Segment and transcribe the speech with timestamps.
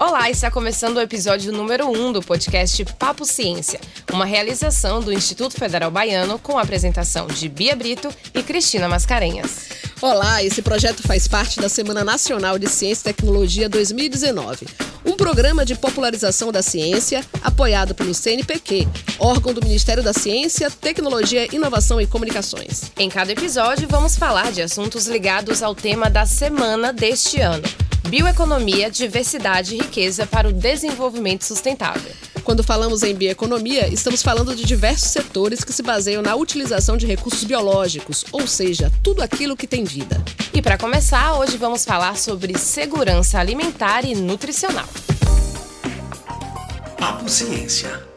[0.00, 3.80] Olá, está começando o episódio número 1 um do podcast Papo Ciência,
[4.12, 9.70] uma realização do Instituto Federal Baiano com a apresentação de Bia Brito e Cristina Mascarenhas.
[10.00, 14.68] Olá, esse projeto faz parte da Semana Nacional de Ciência e Tecnologia 2019,
[15.04, 18.86] um programa de popularização da ciência apoiado pelo CNPq,
[19.18, 22.92] órgão do Ministério da Ciência, Tecnologia, Inovação e Comunicações.
[22.96, 28.90] Em cada episódio, vamos falar de assuntos ligados ao tema da semana deste ano Bioeconomia,
[28.90, 32.12] diversidade e riqueza para o desenvolvimento sustentável.
[32.42, 37.06] Quando falamos em bioeconomia, estamos falando de diversos setores que se baseiam na utilização de
[37.06, 40.22] recursos biológicos, ou seja, tudo aquilo que tem vida.
[40.54, 44.88] E para começar, hoje vamos falar sobre segurança alimentar e nutricional.
[46.98, 48.07] Papo Ciência.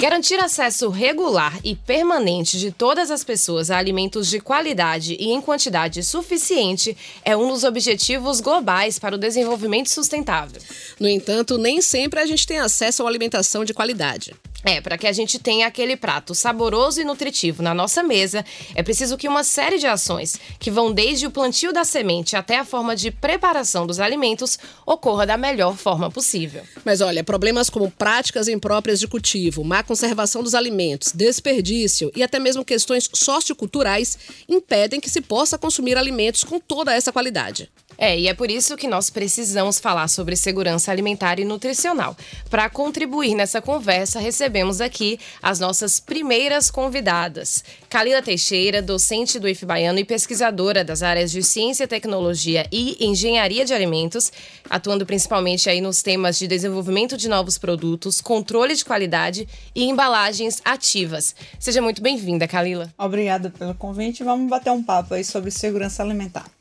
[0.00, 5.42] Garantir acesso regular e permanente de todas as pessoas a alimentos de qualidade e em
[5.42, 10.58] quantidade suficiente é um dos objetivos globais para o desenvolvimento sustentável.
[10.98, 14.34] No entanto, nem sempre a gente tem acesso a uma alimentação de qualidade.
[14.64, 18.44] É, para que a gente tenha aquele prato saboroso e nutritivo na nossa mesa,
[18.74, 22.58] é preciso que uma série de ações, que vão desde o plantio da semente até
[22.58, 26.62] a forma de preparação dos alimentos, ocorra da melhor forma possível.
[26.84, 32.38] Mas olha, problemas como práticas impróprias de cultivo, má conservação dos alimentos, desperdício e até
[32.38, 37.70] mesmo questões socioculturais impedem que se possa consumir alimentos com toda essa qualidade.
[38.02, 42.16] É, e é por isso que nós precisamos falar sobre segurança alimentar e nutricional.
[42.48, 47.62] Para contribuir nessa conversa, recebemos aqui as nossas primeiras convidadas.
[47.90, 53.66] Kalila Teixeira, docente do IF Baiano e pesquisadora das áreas de ciência, tecnologia e engenharia
[53.66, 54.32] de alimentos,
[54.70, 60.62] atuando principalmente aí nos temas de desenvolvimento de novos produtos, controle de qualidade e embalagens
[60.64, 61.34] ativas.
[61.58, 62.90] Seja muito bem-vinda, Kalila.
[62.96, 64.24] Obrigada pelo convite.
[64.24, 66.59] Vamos bater um papo aí sobre segurança alimentar.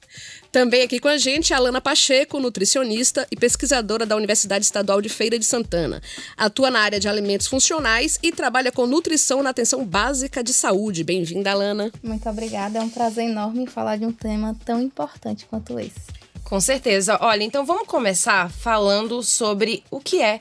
[0.52, 5.08] Também aqui com a gente a Alana Pacheco, nutricionista e pesquisadora da Universidade Estadual de
[5.08, 6.02] Feira de Santana.
[6.36, 11.04] Atua na área de alimentos funcionais e trabalha com nutrição na atenção básica de saúde.
[11.04, 11.92] Bem-vinda, Alana.
[12.02, 12.80] Muito obrigada.
[12.80, 16.02] É um prazer enorme falar de um tema tão importante quanto esse.
[16.44, 17.20] Com certeza.
[17.22, 20.40] Olha, então vamos começar falando sobre o que é,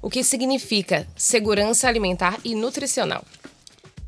[0.00, 3.22] o que significa segurança alimentar e nutricional.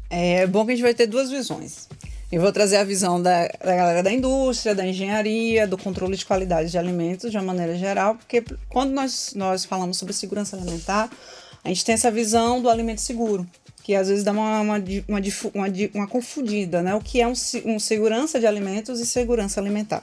[0.08, 1.86] É bom que a gente vai ter duas visões.
[2.34, 6.26] Eu vou trazer a visão da, da galera da indústria, da engenharia, do controle de
[6.26, 11.08] qualidade de alimentos de uma maneira geral, porque quando nós, nós falamos sobre segurança alimentar,
[11.62, 13.46] a gente tem essa visão do alimento seguro,
[13.84, 15.20] que às vezes dá uma, uma, uma,
[15.54, 16.92] uma, uma confundida, né?
[16.96, 17.34] O que é um,
[17.66, 20.02] um segurança de alimentos e segurança alimentar.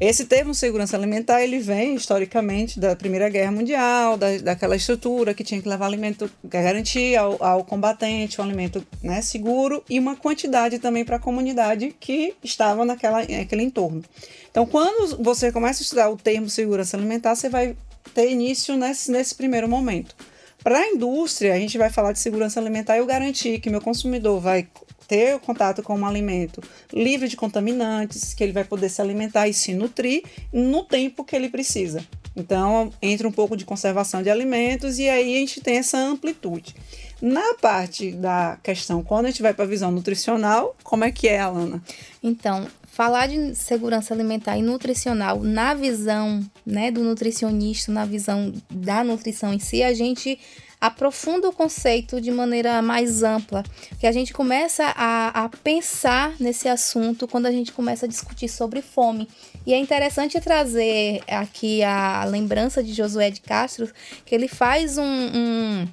[0.00, 5.44] Esse termo segurança alimentar ele vem historicamente da Primeira Guerra Mundial, da, daquela estrutura que
[5.44, 10.78] tinha que levar alimento, garantir ao, ao combatente um alimento né, seguro e uma quantidade
[10.78, 14.02] também para a comunidade que estava naquela, naquele entorno.
[14.50, 17.76] Então, quando você começa a estudar o termo segurança alimentar, você vai
[18.14, 20.16] ter início nesse, nesse primeiro momento.
[20.64, 23.82] Para a indústria, a gente vai falar de segurança alimentar e eu garantir que meu
[23.82, 24.66] consumidor vai
[25.10, 26.62] ter contato com um alimento
[26.92, 30.22] livre de contaminantes, que ele vai poder se alimentar e se nutrir
[30.52, 32.06] no tempo que ele precisa.
[32.36, 36.76] Então, entra um pouco de conservação de alimentos e aí a gente tem essa amplitude.
[37.20, 41.26] Na parte da questão, quando a gente vai para a visão nutricional, como é que
[41.26, 41.82] é, Alana?
[42.22, 49.02] Então, falar de segurança alimentar e nutricional na visão né, do nutricionista, na visão da
[49.02, 50.38] nutrição em si, a gente
[50.80, 53.62] aprofunda o conceito de maneira mais ampla,
[53.98, 58.48] que a gente começa a, a pensar nesse assunto quando a gente começa a discutir
[58.48, 59.28] sobre fome.
[59.66, 63.90] E é interessante trazer aqui a lembrança de Josué de Castro,
[64.24, 65.88] que ele faz um, um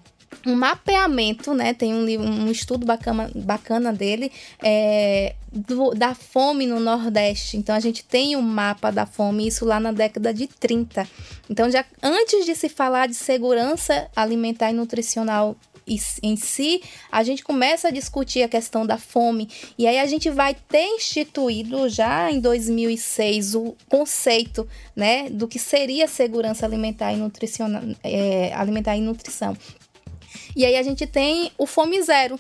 [0.46, 1.74] um mapeamento, né?
[1.74, 4.32] Tem um, um estudo bacana, bacana dele
[4.64, 7.58] é, do, da fome no Nordeste.
[7.58, 11.08] Então a gente tem um mapa da fome, isso lá na década de 30.
[11.50, 15.56] Então, já antes de se falar de segurança alimentar e nutricional
[16.22, 20.30] em si, a gente começa a discutir a questão da fome e aí a gente
[20.30, 27.16] vai ter instituído já em 2006 o conceito, né, do que seria segurança alimentar e
[27.16, 29.56] nutricional, é, alimentar e nutrição.
[30.58, 32.40] E aí a gente tem o Fome Zero,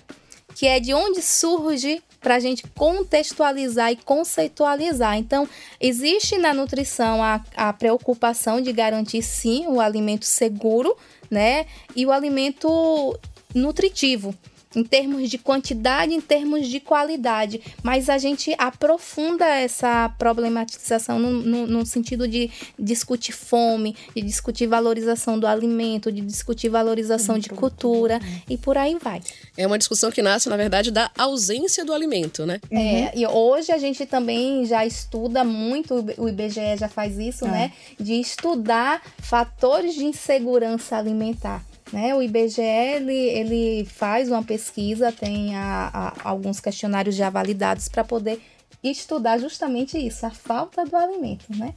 [0.56, 5.20] que é de onde surge para a gente contextualizar e conceitualizar.
[5.20, 5.48] Então,
[5.80, 10.98] existe na nutrição a, a preocupação de garantir sim o alimento seguro,
[11.30, 11.68] né?
[11.96, 13.16] E o alimento
[13.54, 14.34] nutritivo.
[14.76, 21.32] Em termos de quantidade, em termos de qualidade, mas a gente aprofunda essa problematização no,
[21.32, 27.50] no, no, sentido de discutir fome, de discutir valorização do alimento, de discutir valorização de
[27.50, 28.20] cultura
[28.50, 29.22] e por aí vai.
[29.56, 32.60] É uma discussão que nasce, na verdade, da ausência do alimento, né?
[32.70, 33.10] É, uhum.
[33.16, 37.52] e hoje a gente também já estuda muito, o IBGE já faz isso, é.
[37.52, 37.72] né?
[38.00, 41.64] De estudar fatores de insegurança alimentar.
[41.92, 42.14] Né?
[42.14, 48.04] O IBGE ele, ele faz uma pesquisa, tem a, a, alguns questionários já validados para
[48.04, 48.42] poder
[48.84, 51.74] estudar justamente isso, a falta do alimento, né?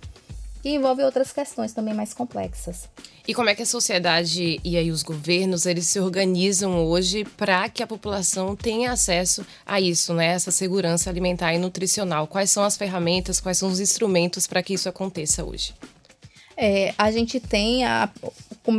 [0.62, 2.88] Que envolve outras questões também mais complexas.
[3.26, 7.68] E como é que a sociedade e aí os governos eles se organizam hoje para
[7.68, 10.26] que a população tenha acesso a isso, né?
[10.26, 12.26] Essa segurança alimentar e nutricional.
[12.26, 15.72] Quais são as ferramentas, quais são os instrumentos para que isso aconteça hoje?
[16.56, 18.10] É, a gente tem a,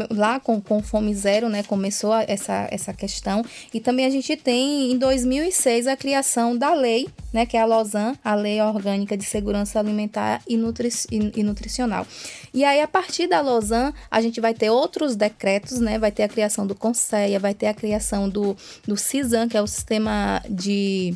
[0.09, 3.43] lá com, com Fome Zero, né, começou essa, essa questão.
[3.73, 7.65] E também a gente tem em 2006 a criação da lei, né, que é a
[7.65, 12.05] LOSAN, a Lei Orgânica de Segurança Alimentar e, Nutri e, e Nutricional.
[12.53, 16.23] E aí, a partir da LOSAN, a gente vai ter outros decretos, né, vai ter
[16.23, 18.55] a criação do CONSEA, vai ter a criação do,
[18.85, 21.15] do CISAM, que é o Sistema de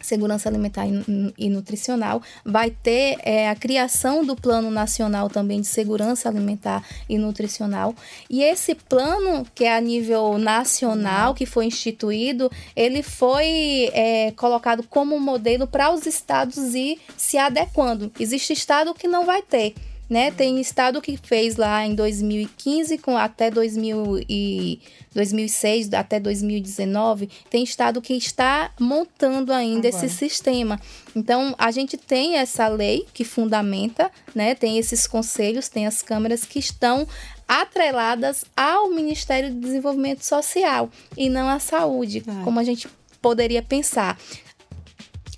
[0.00, 6.28] segurança alimentar e nutricional, vai ter é, a criação do Plano Nacional também de Segurança
[6.28, 7.94] Alimentar e Nutricional.
[8.28, 14.82] E esse plano, que é a nível nacional, que foi instituído, ele foi é, colocado
[14.82, 18.12] como modelo para os estados ir se adequando.
[18.18, 19.74] Existe estado que não vai ter
[20.08, 20.30] né?
[20.30, 24.80] Tem estado que fez lá em 2015 com até 2000 e
[25.14, 30.06] 2006 até 2019, tem estado que está montando ainda Agora.
[30.06, 30.80] esse sistema.
[31.14, 34.54] Então, a gente tem essa lei que fundamenta, né?
[34.54, 37.06] Tem esses conselhos, tem as câmaras que estão
[37.46, 42.44] atreladas ao Ministério do Desenvolvimento Social e não à saúde, é.
[42.44, 42.88] como a gente
[43.20, 44.18] poderia pensar.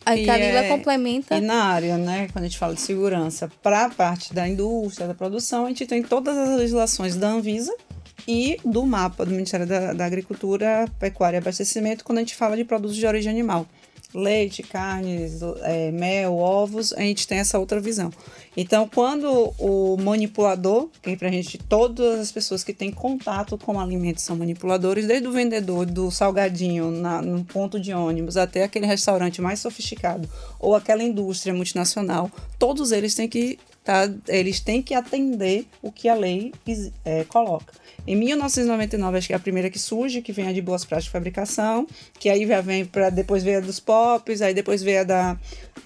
[0.05, 1.37] A Camila é, complementa.
[1.37, 5.07] E na área, né, quando a gente fala de segurança, para a parte da indústria,
[5.07, 7.75] da produção, a gente tem todas as legislações da Anvisa
[8.27, 12.57] e do mapa do Ministério da, da Agricultura, Pecuária e Abastecimento, quando a gente fala
[12.57, 13.67] de produtos de origem animal
[14.15, 18.11] leite, carnes, é, mel, ovos, a gente tem essa outra visão.
[18.57, 23.79] Então, quando o manipulador, que para a gente, todas as pessoas que têm contato com
[23.79, 28.87] alimentos são manipuladores, desde o vendedor do salgadinho na, no ponto de ônibus até aquele
[28.87, 30.29] restaurante mais sofisticado
[30.59, 36.09] ou aquela indústria multinacional, todos eles têm que tá, eles têm que atender o que
[36.09, 36.53] a lei
[37.05, 37.73] é, coloca.
[38.07, 41.05] Em 1999, acho que é a primeira que surge, que vem a de boas práticas
[41.05, 41.87] de fabricação,
[42.19, 45.39] que aí vem para depois veio a dos POPs, aí depois veio a da,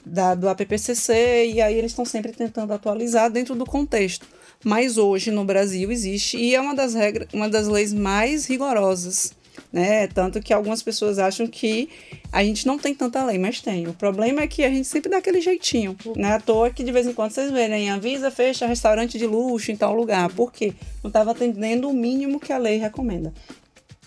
[0.05, 4.26] da do APPCC, e aí eles estão sempre tentando atualizar dentro do contexto.
[4.64, 6.94] Mas hoje no Brasil existe, e é uma das
[7.32, 9.32] uma das leis mais rigorosas
[9.75, 10.06] né?
[10.06, 11.88] Tanto que algumas pessoas acham que
[12.31, 13.88] a gente não tem tanta lei, mas tem.
[13.88, 16.35] O problema é que a gente sempre dá aquele jeitinho, né?
[16.35, 19.76] À toa que de vez em quando vocês verem, avisa, fecha restaurante de luxo em
[19.76, 20.32] tal lugar.
[20.32, 20.73] Por quê?
[21.03, 23.35] Não estava atendendo o mínimo que a lei recomenda.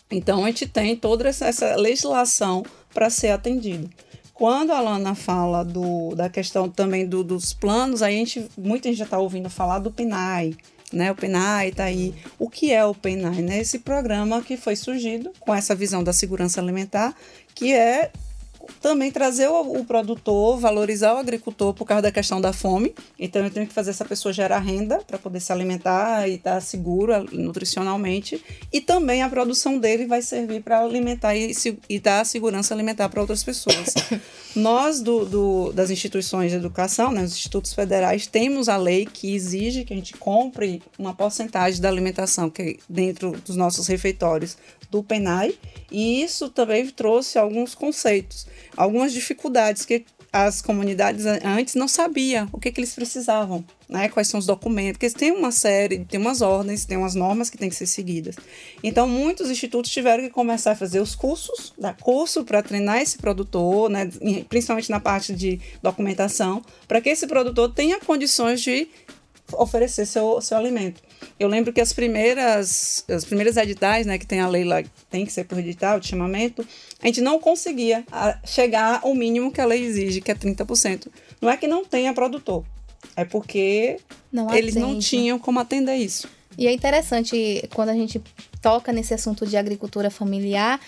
[0.10, 2.64] Então a gente tem toda essa, essa legislação
[2.94, 3.90] para ser atendido.
[4.34, 8.88] Quando a Lana fala do, da questão também do, dos planos, aí a gente, muita
[8.88, 10.56] gente já está ouvindo falar do PNAE,
[10.92, 11.12] né?
[11.12, 12.16] O PENAI está aí.
[12.40, 13.42] O que é o PENAI?
[13.42, 13.60] Né?
[13.60, 17.16] Esse programa que foi surgido com essa visão da segurança alimentar,
[17.54, 18.12] que é
[18.82, 22.94] também trazer o, o, produtor, valorizar o agricultor por causa da questão da fome.
[23.20, 26.56] Então eu tenho que fazer essa pessoa gerar renda para poder se alimentar e estar
[26.56, 28.44] tá seguro nutricionalmente.
[28.72, 31.52] E também a produção dele vai servir para alimentar e,
[31.90, 33.94] e, dar segurança alimentar para outras pessoas.
[34.56, 39.36] Nós, do, do, das instituições de educação, né, os institutos federais, temos a lei que
[39.36, 44.58] exige que a gente compre uma porcentagem da alimentação que é dentro dos nossos refeitórios
[44.90, 45.58] do PENAI,
[45.92, 52.60] e isso também trouxe alguns conceitos, algumas dificuldades que as comunidades antes não sabiam o
[52.60, 54.10] que, que eles precisavam, né?
[54.10, 57.58] quais são os documentos, porque tem uma série, tem umas ordens, tem umas normas que
[57.58, 58.36] têm que ser seguidas.
[58.84, 63.18] Então, muitos institutos tiveram que começar a fazer os cursos, dar curso para treinar esse
[63.18, 64.10] produtor, né?
[64.50, 68.88] principalmente na parte de documentação, para que esse produtor tenha condições de
[69.54, 71.02] oferecer seu, seu alimento.
[71.40, 75.26] Eu lembro que as primeiras, as primeiras editais, né, que tem a lei lá, tem
[75.26, 76.66] que ser por edital de chamamento,
[77.02, 78.04] a gente não conseguia
[78.44, 81.08] chegar ao mínimo que a lei exige, que é 30%.
[81.42, 82.66] Não é que não tenha produtor,
[83.16, 84.00] é porque
[84.32, 86.28] não eles não tinham como atender isso.
[86.58, 88.22] E é interessante quando a gente
[88.62, 90.80] toca nesse assunto de agricultura familiar,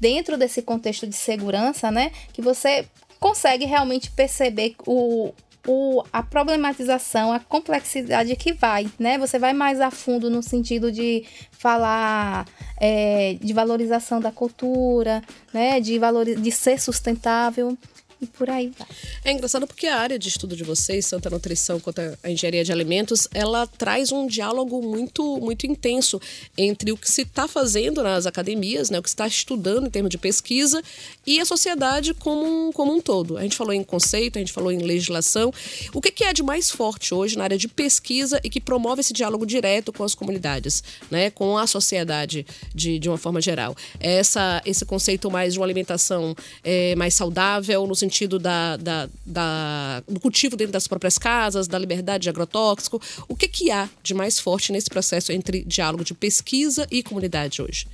[0.00, 2.86] dentro desse contexto de segurança, né, que você
[3.20, 5.32] consegue realmente perceber o,
[5.68, 9.18] o, a problematização, a complexidade que vai, né?
[9.18, 12.46] Você vai mais a fundo no sentido de falar
[12.80, 15.22] é, de valorização da cultura,
[15.52, 15.78] né?
[15.78, 17.76] De, valor, de ser sustentável
[18.20, 18.88] e por aí vai.
[19.24, 22.64] É engraçado porque a área de estudo de vocês, tanto a nutrição quanto a engenharia
[22.64, 26.20] de alimentos, ela traz um diálogo muito, muito intenso
[26.56, 29.90] entre o que se está fazendo nas academias, né, o que se está estudando em
[29.90, 30.82] termos de pesquisa
[31.26, 33.38] e a sociedade como um, como um todo.
[33.38, 35.52] A gente falou em conceito, a gente falou em legislação.
[35.94, 39.00] O que, que é de mais forte hoje na área de pesquisa e que promove
[39.00, 42.44] esse diálogo direto com as comunidades, né, com a sociedade
[42.74, 43.76] de, de uma forma geral?
[44.00, 46.34] Essa, esse conceito mais de uma alimentação
[46.64, 51.68] é, mais saudável, no sentido sentido da, da, da, do cultivo dentro das próprias casas,
[51.68, 53.00] da liberdade de agrotóxico.
[53.28, 57.60] O que, que há de mais forte nesse processo entre diálogo de pesquisa e comunidade
[57.60, 57.86] hoje?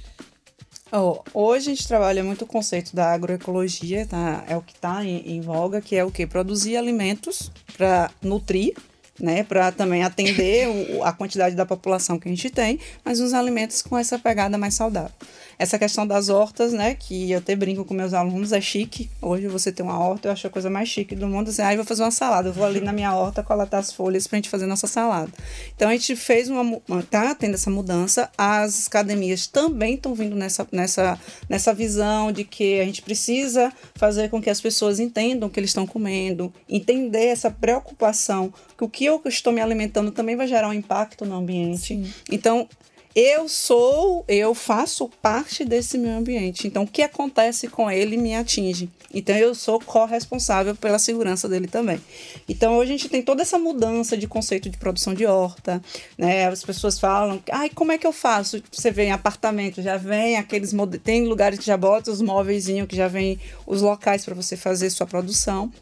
[0.92, 4.44] Oh, hoje a gente trabalha muito o conceito da agroecologia, tá?
[4.47, 6.25] é o que está em, em voga, que é o que?
[6.25, 8.75] Produzir alimentos para nutrir
[9.18, 13.33] né, para também atender o, a quantidade da população que a gente tem, mas uns
[13.33, 15.12] alimentos com essa pegada mais saudável.
[15.58, 19.11] Essa questão das hortas, né, que eu até brinco com meus alunos, é chique.
[19.20, 21.50] Hoje você tem uma horta, eu acho a coisa mais chique do mundo.
[21.50, 23.92] Assim, ah, eu vou fazer uma salada, eu vou ali na minha horta coletar as
[23.92, 25.30] folhas para a gente fazer nossa salada.
[25.75, 26.80] Então a gente fez uma,
[27.11, 28.30] tá tendo essa mudança.
[28.37, 31.18] As academias também estão vindo nessa, nessa,
[31.49, 35.61] nessa visão de que a gente precisa fazer com que as pessoas entendam o que
[35.61, 40.46] eles estão comendo, entender essa preocupação que o que eu estou me alimentando também vai
[40.46, 41.80] gerar um impacto no ambiente.
[41.80, 42.12] Sim.
[42.30, 42.68] Então,
[43.14, 46.66] eu sou, eu faço parte desse meio ambiente.
[46.66, 48.90] Então, o que acontece com ele me atinge.
[49.12, 52.00] Então, eu sou corresponsável pela segurança dele também.
[52.49, 55.80] Então, hoje a gente tem toda essa mudança de conceito de produção de horta,
[56.18, 56.49] né?
[56.49, 58.61] As pessoas falam, ai, como é que eu faço?
[58.73, 62.97] Você vê em apartamento, já vem aqueles, tem lugares que já botam os móveis, que
[62.97, 65.73] já vem os locais para você fazer sua produção.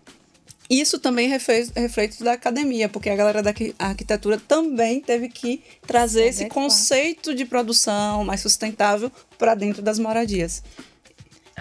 [0.71, 6.49] Isso também reflete da academia, porque a galera da arquitetura também teve que trazer esse
[6.49, 10.62] conceito de produção mais sustentável para dentro das moradias.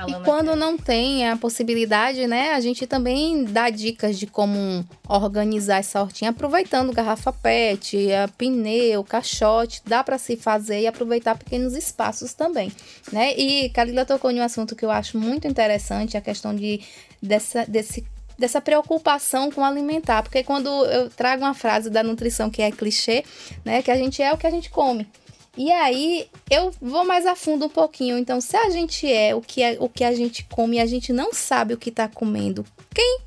[0.08, 5.78] E quando não tem a possibilidade, né, a gente também dá dicas de como organizar
[5.78, 12.34] essa hortinha, aproveitando garrafa PET, pneu, caixote, dá para se fazer e aproveitar pequenos espaços
[12.34, 12.72] também,
[13.12, 13.34] né?
[13.38, 16.80] E Kalila tocou em um assunto que eu acho muito interessante, a questão de
[17.22, 18.06] dessa, desse
[18.42, 23.24] dessa preocupação com alimentar, porque quando eu trago uma frase da nutrição que é clichê,
[23.64, 25.08] né, que a gente é o que a gente come.
[25.56, 28.18] E aí eu vou mais a fundo um pouquinho.
[28.18, 30.86] Então, se a gente é o que é, o que a gente come e a
[30.86, 33.20] gente não sabe o que está comendo, quem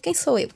[0.00, 0.48] quem sou eu?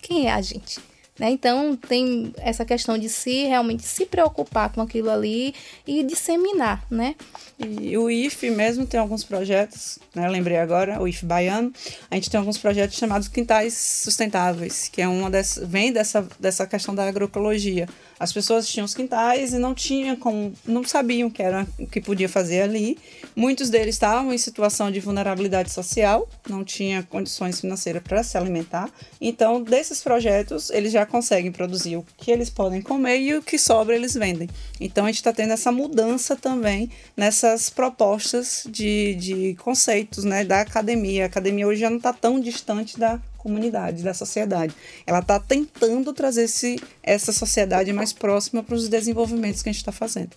[0.00, 0.78] Quem é a gente?
[1.18, 1.30] Né?
[1.30, 5.54] Então, tem essa questão de se realmente se preocupar com aquilo ali
[5.86, 7.16] e disseminar, né?
[7.58, 10.28] E o IF mesmo tem alguns projetos, né?
[10.28, 11.72] Lembrei agora, o IF baiano,
[12.08, 16.66] a gente tem alguns projetos chamados quintais sustentáveis, que é uma dessas, vem dessa, dessa
[16.66, 17.88] questão da agroecologia.
[18.18, 22.00] As pessoas tinham os quintais e não tinham como, não sabiam que era o que
[22.00, 22.98] podia fazer ali.
[23.36, 28.90] Muitos deles estavam em situação de vulnerabilidade social, não tinha condições financeiras para se alimentar.
[29.20, 33.58] Então, desses projetos, eles já conseguem produzir o que eles podem comer e o que
[33.58, 34.48] sobra eles vendem.
[34.80, 40.60] Então, a gente está tendo essa mudança também nessas propostas de, de conceitos né, da
[40.60, 41.24] academia.
[41.24, 44.74] A academia hoje já não está tão distante da comunidade, da sociedade.
[45.06, 49.80] Ela está tentando trazer esse, essa sociedade mais próxima para os desenvolvimentos que a gente
[49.80, 50.30] está fazendo.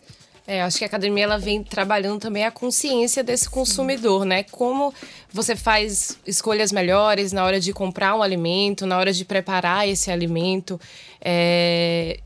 [0.48, 4.44] É, acho que a academia ela vem trabalhando também a consciência desse consumidor, né?
[4.44, 4.94] Como
[5.32, 10.10] você faz escolhas melhores na hora de comprar um alimento, na hora de preparar esse
[10.10, 10.80] alimento.
[11.22, 12.20] É...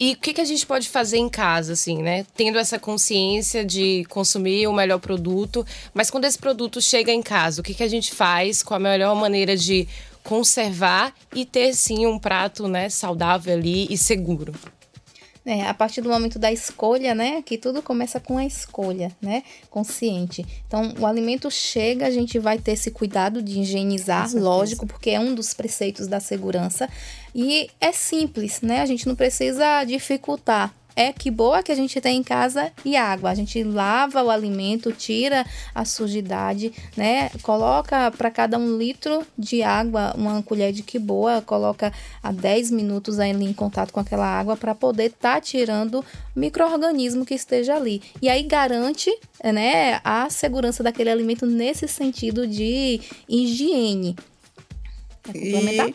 [0.00, 2.24] E o que, que a gente pode fazer em casa, assim, né?
[2.34, 7.60] Tendo essa consciência de consumir o melhor produto, mas quando esse produto chega em casa,
[7.60, 9.86] o que, que a gente faz com a melhor maneira de
[10.24, 14.54] conservar e ter, sim, um prato né, saudável ali e seguro?
[15.44, 17.42] É, a partir do momento da escolha, né?
[17.42, 19.42] Que tudo começa com a escolha, né?
[19.70, 20.46] Consciente.
[20.66, 25.20] Então, o alimento chega, a gente vai ter esse cuidado de higienizar, lógico, porque é
[25.20, 26.88] um dos preceitos da segurança.
[27.34, 28.80] E é simples, né?
[28.80, 32.96] A gente não precisa dificultar é que boa que a gente tem em casa e
[32.96, 33.30] água.
[33.30, 37.30] A gente lava o alimento, tira a sujidade, né?
[37.42, 42.70] Coloca para cada um litro de água uma colher de que boa, coloca a 10
[42.70, 47.76] minutos aí em contato com aquela água para poder estar tá tirando microorganismo que esteja
[47.76, 48.02] ali.
[48.20, 49.10] E aí garante,
[49.42, 54.16] né, a segurança daquele alimento nesse sentido de higiene.
[55.24, 55.88] Complementar?
[55.88, 55.94] E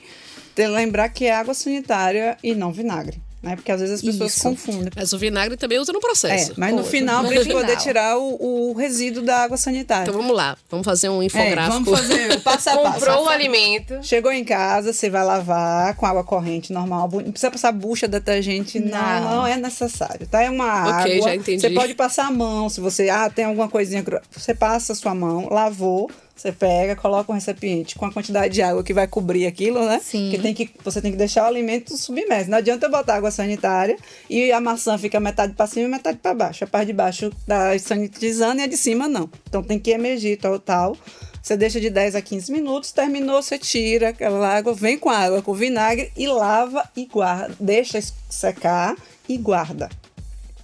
[0.57, 3.21] lembrar que é água sanitária e não vinagre.
[3.43, 3.55] né?
[3.55, 4.41] Porque às vezes as pessoas Isso.
[4.41, 4.89] confundem.
[4.95, 6.53] Mas o vinagre também usa no É, processo.
[6.57, 7.83] mas no Pô, final, no pra gente poder final.
[7.83, 10.01] tirar o, o resíduo da água sanitária.
[10.09, 11.83] Então vamos lá, vamos fazer um É, infográfico.
[11.83, 12.93] vamos fazer o passo a passo.
[13.05, 14.00] Comprou o alimento.
[14.01, 17.07] Chegou em casa, você vai lavar com água corrente normal.
[17.13, 19.35] Não precisa passar bucha, detergente, não, Não.
[19.35, 20.41] não é necessário, tá?
[20.41, 21.29] É uma Ok, água.
[21.29, 21.62] já entendi.
[21.62, 25.13] Você pode passar a mão, se você, ah, tem alguma coisinha, você passa a sua
[25.13, 29.45] mão, lavou, você pega, coloca um recipiente com a quantidade de água que vai cobrir
[29.45, 30.01] aquilo, né?
[30.03, 30.29] Sim.
[30.31, 32.49] Que tem que você tem que deixar o alimento submerso.
[32.49, 33.97] Não adianta eu botar água sanitária
[34.29, 36.65] e a maçã fica metade para cima e metade para baixo.
[36.65, 39.29] A parte de baixo tá sanitizando e a de cima não.
[39.47, 40.97] Então tem que emergir total.
[41.41, 45.17] Você deixa de 10 a 15 minutos, terminou, você tira aquela água, vem com a
[45.17, 47.55] água, com vinagre e lava e guarda.
[47.59, 48.95] Deixa secar
[49.29, 49.89] e guarda.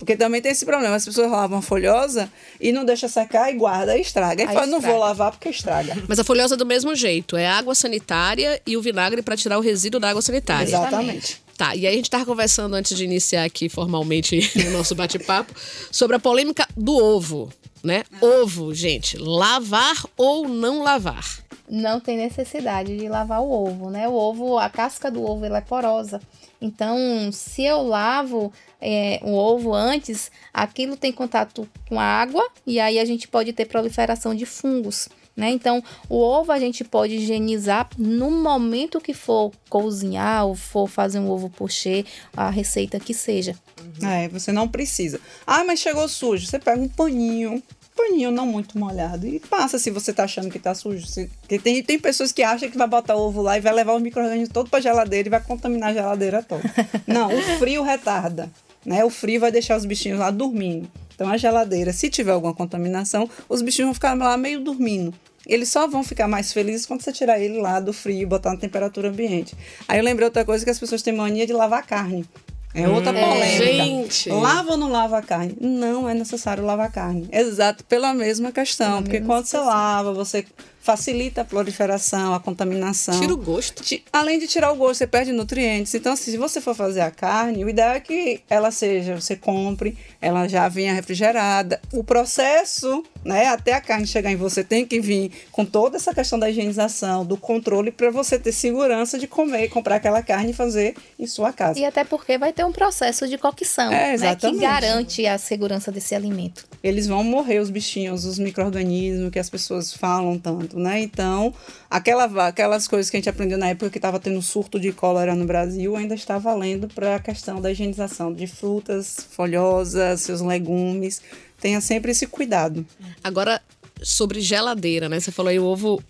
[0.01, 2.27] Porque também tem esse problema, as pessoas lavam a folhosa
[2.59, 4.41] e não deixa secar e guarda e estraga.
[4.41, 4.97] Aí fala, não vou estraga.
[4.97, 5.95] lavar porque estraga.
[6.07, 9.61] Mas a folhosa do mesmo jeito, é água sanitária e o vinagre para tirar o
[9.61, 10.69] resíduo da água sanitária.
[10.69, 11.39] Exatamente.
[11.55, 15.53] Tá, e aí a gente tava conversando antes de iniciar aqui formalmente o nosso bate-papo
[15.91, 18.03] sobre a polêmica do ovo, né?
[18.21, 21.41] Ovo, gente, lavar ou não lavar?
[21.71, 24.05] não tem necessidade de lavar o ovo, né?
[24.05, 26.19] O ovo, a casca do ovo, ela é porosa.
[26.61, 26.97] Então,
[27.31, 32.99] se eu lavo é, o ovo antes, aquilo tem contato com a água e aí
[32.99, 35.07] a gente pode ter proliferação de fungos.
[35.41, 35.49] Né?
[35.49, 41.17] Então, o ovo a gente pode higienizar no momento que for cozinhar ou for fazer
[41.17, 42.05] um ovo pochê,
[42.37, 43.55] a receita que seja.
[44.03, 45.19] É, você não precisa.
[45.47, 46.45] Ah, mas chegou sujo.
[46.45, 47.59] Você pega um paninho,
[47.97, 51.07] paninho não muito molhado, e passa se você tá achando que tá sujo.
[51.07, 53.73] Se- Porque tem, tem pessoas que acham que vai botar o ovo lá e vai
[53.73, 56.61] levar o micro-organismo todo pra geladeira e vai contaminar a geladeira toda.
[57.07, 58.47] Não, o frio retarda.
[58.85, 59.03] Né?
[59.03, 60.87] O frio vai deixar os bichinhos lá dormindo.
[61.15, 65.11] Então a geladeira, se tiver alguma contaminação, os bichinhos vão ficar lá meio dormindo.
[65.47, 68.51] Eles só vão ficar mais felizes quando você tirar ele lá do frio e botar
[68.51, 69.55] na temperatura ambiente.
[69.87, 72.25] Aí eu lembrei outra coisa que as pessoas têm mania de lavar carne.
[72.73, 73.65] É outra polêmica.
[73.65, 74.29] Gente.
[74.29, 75.57] Lava ou não lava a carne?
[75.59, 77.27] Não é necessário lavar a carne.
[77.31, 78.87] Exato, pela mesma questão.
[78.87, 80.45] Pela porque mesma quando você lava, você
[80.81, 83.19] facilita a proliferação, a contaminação.
[83.19, 83.83] Tira o gosto.
[84.11, 85.93] Além de tirar o gosto, você perde nutrientes.
[85.93, 89.35] Então, assim, se você for fazer a carne, o ideal é que ela seja, você
[89.35, 91.79] compre, ela já venha refrigerada.
[91.93, 96.13] O processo, né, até a carne chegar em você, tem que vir com toda essa
[96.13, 100.53] questão da higienização, do controle, para você ter segurança de comer, comprar aquela carne e
[100.53, 101.79] fazer em sua casa.
[101.79, 105.91] E até porque vai ter um processo de cocção, É, né, que garante a segurança
[105.91, 106.65] desse alimento.
[106.83, 111.01] eles vão morrer os bichinhos, os micro-organismos que as pessoas falam tanto, né?
[111.01, 111.53] Então,
[111.89, 115.35] aquela, aquelas coisas que a gente aprendeu na época que estava tendo surto de cólera
[115.35, 121.21] no Brasil ainda está valendo para a questão da higienização de frutas folhosas, seus legumes.
[121.59, 122.85] Tenha sempre esse cuidado.
[123.23, 123.61] Agora,
[124.01, 125.19] sobre geladeira, né?
[125.19, 126.03] Você falou aí o ovo.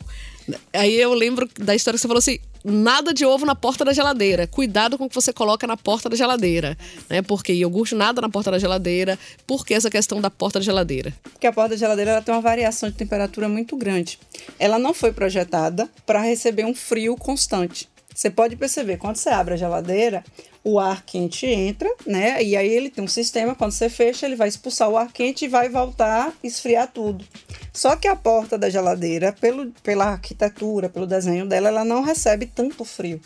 [0.74, 3.94] Aí eu lembro da história que você falou assim: nada de ovo na porta da
[3.94, 4.48] geladeira.
[4.48, 6.78] Cuidado com o que você coloca na porta da geladeira.
[7.10, 7.22] Né?
[7.22, 9.18] Porque iogurte, nada na porta da geladeira.
[9.46, 11.14] Por que essa questão da porta da geladeira?
[11.24, 14.20] Porque a porta da geladeira ela tem uma variação de temperatura muito grande.
[14.60, 17.90] Ela não foi projetada para receber um frio constante.
[18.14, 20.24] Você pode perceber, quando você abre a geladeira,
[20.64, 22.44] o ar quente entra, né?
[22.44, 25.46] E aí ele tem um sistema, quando você fecha, ele vai expulsar o ar quente
[25.46, 27.26] e vai voltar esfriar tudo.
[27.74, 32.46] Só que a porta da geladeira, pelo, pela arquitetura, pelo desenho dela, ela não recebe
[32.46, 33.22] tanto frio.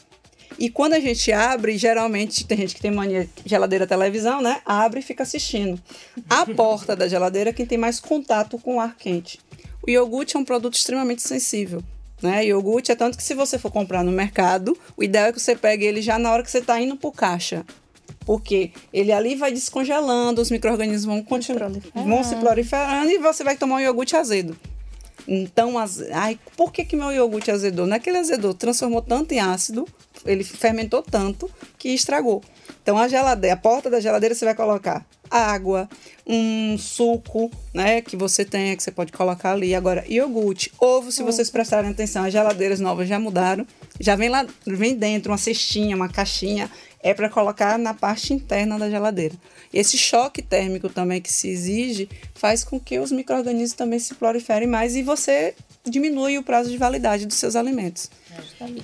[0.57, 4.61] E quando a gente abre, geralmente tem gente que tem mania de geladeira televisão, né?
[4.65, 5.81] Abre e fica assistindo.
[6.29, 9.39] A porta da geladeira é quem tem mais contato com o ar quente.
[9.85, 11.83] O iogurte é um produto extremamente sensível.
[12.21, 12.45] Né?
[12.45, 15.55] Iogurte é tanto que se você for comprar no mercado, o ideal é que você
[15.55, 17.65] pegue ele já na hora que você está indo pro caixa.
[18.25, 21.23] Porque ele ali vai descongelando, os micro-organismos vão,
[22.05, 24.57] vão se proliferando e você vai tomar um iogurte azedo.
[25.27, 26.01] Então, az...
[26.11, 27.87] ai, por que, que meu iogurte azedou?
[27.87, 29.87] Não é azedou, transformou tanto em ácido,
[30.25, 32.43] ele fermentou tanto que estragou.
[32.81, 35.89] Então, a geladeira, a porta da geladeira você vai colocar água,
[36.25, 39.73] um suco, né, que você tenha, que você pode colocar ali.
[39.73, 43.65] Agora, iogurte, ovo, se vocês prestarem atenção, as geladeiras novas já mudaram.
[43.99, 46.69] Já vem lá, vem dentro uma cestinha, uma caixinha,
[47.05, 49.35] é para colocar na parte interna da geladeira.
[49.71, 54.67] Esse choque térmico também que se exige faz com que os micro-organismos também se proliferem
[54.67, 55.53] mais e você
[55.85, 58.09] diminui o prazo de validade dos seus alimentos.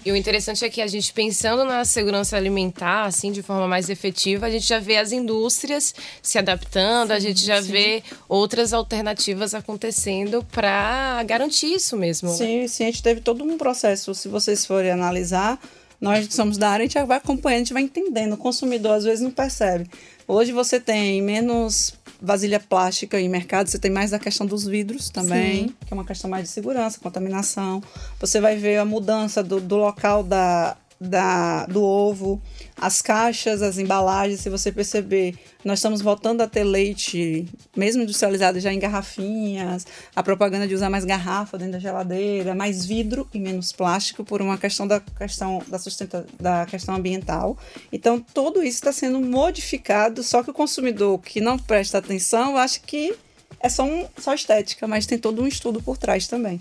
[0.06, 3.90] E o interessante é que a gente pensando na segurança alimentar, assim, de forma mais
[3.90, 9.56] efetiva, a gente já vê as indústrias se adaptando, a gente já vê outras alternativas
[9.56, 12.30] acontecendo para garantir isso mesmo.
[12.30, 12.36] né?
[12.36, 14.14] Sim, sim, a gente teve todo um processo.
[14.14, 15.60] Se vocês forem analisar,
[16.02, 18.34] nós que somos da área, a gente vai acompanhando, a gente vai entendendo.
[18.34, 19.88] O consumidor às vezes não percebe.
[20.28, 25.10] Hoje você tem menos vasilha plástica em mercado, você tem mais a questão dos vidros
[25.10, 27.84] também, que é uma questão mais de segurança, contaminação.
[28.20, 32.42] Você vai ver a mudança do, do local da, da, do ovo,
[32.82, 37.46] as caixas, as embalagens, se você perceber, nós estamos voltando a ter leite,
[37.78, 42.84] mesmo industrializado, já em garrafinhas, a propaganda de usar mais garrafa dentro da geladeira, mais
[42.84, 47.56] vidro e menos plástico por uma questão da questão da sustenta, da questão ambiental.
[47.94, 52.80] Então, tudo isso está sendo modificado, só que o consumidor que não presta atenção, acha
[52.80, 53.14] que
[53.60, 56.60] é só, um, só estética, mas tem todo um estudo por trás também.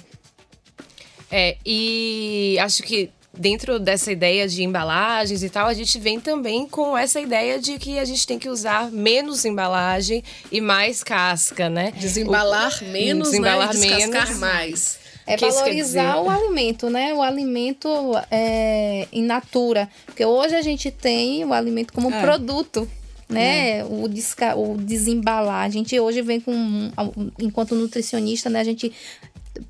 [1.31, 6.69] É, e acho que dentro dessa ideia de embalagens e tal, a gente vem também
[6.69, 10.23] com essa ideia de que a gente tem que usar menos embalagem
[10.53, 11.91] e mais casca, né?
[11.97, 13.87] Desembalar o, menos, desembalar né?
[13.87, 14.39] E menos.
[14.39, 15.01] mais.
[15.27, 17.15] É que valorizar o alimento, né?
[17.15, 17.89] O alimento
[18.31, 19.89] é, in natura.
[20.05, 22.21] Porque hoje a gente tem o alimento como é.
[22.21, 22.87] produto
[23.31, 23.79] né?
[23.79, 23.85] É.
[23.85, 25.65] O, desca o desembalar.
[25.65, 26.91] A gente hoje vem com,
[27.39, 28.61] enquanto nutricionista, né?
[28.61, 28.93] A gente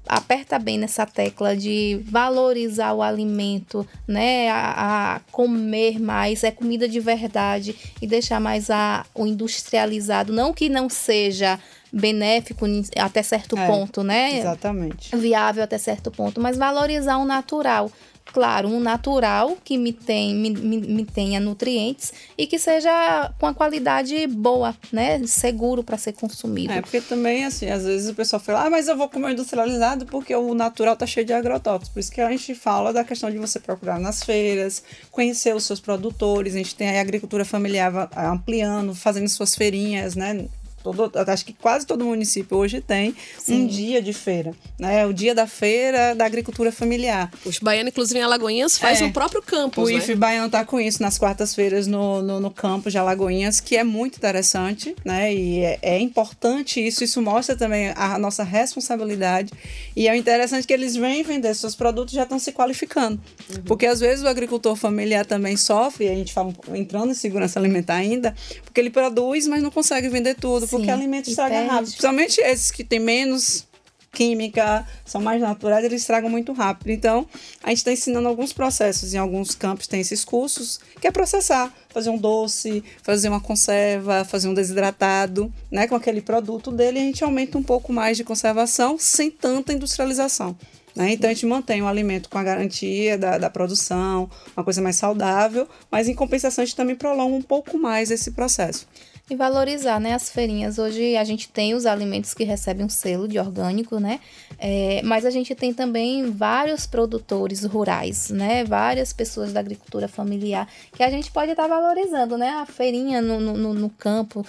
[0.07, 4.49] aperta bem nessa tecla de valorizar o alimento, né?
[4.49, 10.33] A, a, comer mais, é comida de verdade e deixar mais a, o industrializado.
[10.33, 11.59] Não que não seja
[11.93, 14.39] benéfico até certo é, ponto, né?
[14.39, 15.17] Exatamente.
[15.17, 17.91] Viável até certo ponto, mas valorizar o natural
[18.33, 23.47] claro, um natural que me, tem, me, me, me tenha nutrientes e que seja com
[23.47, 25.21] a qualidade boa, né?
[25.27, 26.73] Seguro para ser consumido.
[26.73, 30.07] É, porque também, assim, às vezes o pessoal fala, ah, mas eu vou comer industrializado
[30.07, 31.89] porque o natural tá cheio de agrotóxicos.
[31.89, 35.65] Por isso que a gente fala da questão de você procurar nas feiras, conhecer os
[35.65, 36.55] seus produtores.
[36.55, 40.47] A gente tem a agricultura familiar ampliando, fazendo suas feirinhas, né?
[40.83, 43.63] Todo, acho que quase todo município hoje tem Sim.
[43.63, 45.07] um dia de feira, né?
[45.07, 47.31] O dia da feira da agricultura familiar.
[47.45, 49.05] Os baianos, inclusive em Alagoinhas, faz é.
[49.05, 49.99] o próprio campus, O né?
[49.99, 53.85] IF Baiano está com isso nas quartas-feiras no, no, no campus de Alagoinhas, que é
[53.85, 55.35] muito interessante, né?
[55.35, 59.53] E é, é, importante isso, isso mostra também a nossa responsabilidade.
[59.95, 63.21] E é interessante que eles vêm vender seus produtos já estão se qualificando.
[63.51, 63.63] Uhum.
[63.65, 67.59] Porque às vezes o agricultor familiar também sofre, e a gente fala entrando em segurança
[67.59, 68.35] alimentar ainda,
[68.71, 71.89] porque ele produz, mas não consegue vender tudo porque Sim, alimento estraga rápido.
[71.89, 73.67] Principalmente esses que têm menos
[74.13, 76.91] química, são mais naturais, eles estragam muito rápido.
[76.91, 77.27] Então,
[77.63, 79.15] a gente está ensinando alguns processos.
[79.15, 84.25] Em alguns campos tem esses cursos, que é processar, fazer um doce, fazer uma conserva,
[84.25, 85.87] fazer um desidratado, né?
[85.87, 90.57] Com aquele produto dele, a gente aumenta um pouco mais de conservação sem tanta industrialização.
[90.95, 91.13] Né?
[91.13, 94.97] Então a gente mantém o alimento com a garantia da, da produção, uma coisa mais
[94.97, 98.87] saudável, mas em compensação a gente também prolonga um pouco mais esse processo
[99.31, 100.79] e valorizar, né, as feirinhas.
[100.79, 104.19] Hoje a gente tem os alimentos que recebem um selo de orgânico, né,
[104.59, 110.69] é, mas a gente tem também vários produtores rurais, né, várias pessoas da agricultura familiar
[110.93, 114.45] que a gente pode estar tá valorizando, né, a feirinha no, no, no, campo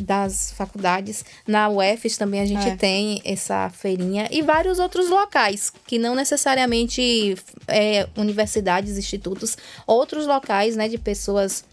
[0.00, 1.24] das faculdades.
[1.46, 2.76] Na UFES também a gente é.
[2.76, 7.36] tem essa feirinha e vários outros locais que não necessariamente
[7.68, 11.64] é, universidades, institutos, outros locais, né, de pessoas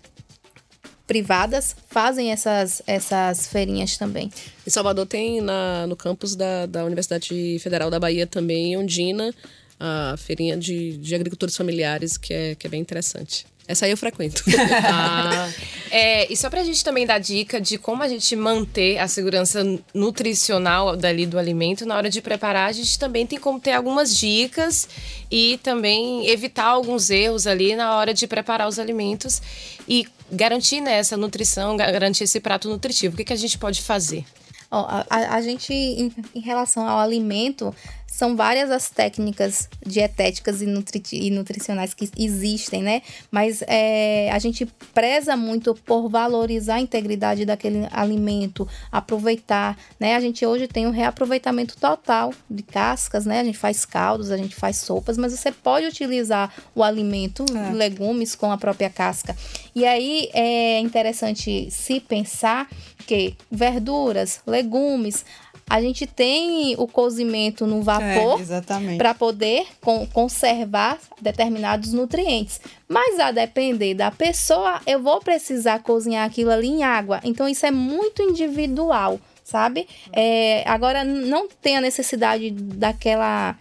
[1.08, 4.32] privadas fazem essas, essas feirinhas também.
[4.66, 9.34] Em Salvador tem na, no campus da, da Universidade Federal da Bahia também, em Ondina,
[9.80, 13.46] a feirinha de, de agricultores familiares, que é, que é bem interessante.
[13.68, 14.44] Essa aí eu frequento.
[14.86, 15.50] ah,
[15.90, 19.64] é, e só pra gente também dar dica de como a gente manter a segurança
[19.94, 24.16] nutricional dali do alimento na hora de preparar, a gente também tem como ter algumas
[24.16, 24.88] dicas
[25.32, 29.42] e também evitar alguns erros ali na hora de preparar os alimentos
[29.88, 33.14] e garantir né, essa nutrição, garantir esse prato nutritivo.
[33.14, 34.26] O que, que a gente pode fazer?
[34.72, 37.74] Ó, a, a, gente, em, em, relação ao alimento,
[38.16, 43.02] são várias as técnicas dietéticas e, nutri e nutricionais que existem, né?
[43.30, 50.16] Mas é, a gente preza muito por valorizar a integridade daquele alimento, aproveitar, né?
[50.16, 53.42] A gente hoje tem um reaproveitamento total de cascas, né?
[53.42, 57.74] A gente faz caldos, a gente faz sopas, mas você pode utilizar o alimento, é.
[57.74, 59.36] legumes com a própria casca.
[59.76, 62.70] E aí é interessante se pensar
[63.06, 65.26] que verduras, legumes,
[65.68, 72.62] a gente tem o cozimento no vapor é, para poder con conservar determinados nutrientes.
[72.88, 77.20] Mas a depender da pessoa, eu vou precisar cozinhar aquilo ali em água.
[77.24, 79.88] Então isso é muito individual, sabe?
[80.14, 83.58] É, agora não tem a necessidade daquela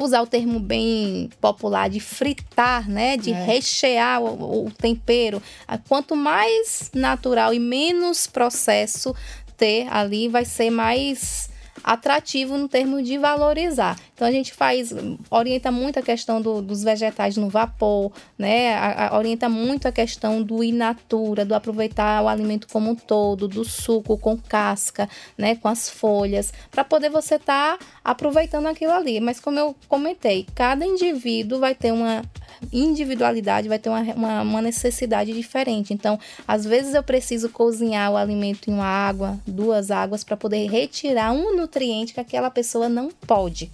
[0.00, 3.44] usar o termo bem popular de fritar, né, de é.
[3.44, 5.42] rechear o, o, tempero.
[5.88, 9.14] Quanto mais natural e menos processo,
[9.58, 11.50] ter ali vai ser mais
[11.82, 13.98] atrativo no termo de valorizar.
[14.14, 14.92] Então a gente faz,
[15.30, 18.74] orienta muito a questão do, dos vegetais no vapor, né?
[18.74, 22.94] A, a, orienta muito a questão do in natura, do aproveitar o alimento como um
[22.94, 25.56] todo, do suco com casca, né?
[25.56, 29.20] Com as folhas, para poder você estar tá aproveitando aquilo ali.
[29.20, 32.22] Mas como eu comentei, cada indivíduo vai ter uma
[32.72, 35.92] individualidade vai ter uma, uma, uma, necessidade diferente.
[35.92, 40.68] Então, às vezes eu preciso cozinhar o alimento em uma água, duas águas, para poder
[40.68, 43.70] retirar um nutriente que aquela pessoa não pode.